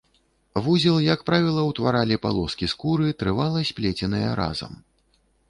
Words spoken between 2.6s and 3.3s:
скуры,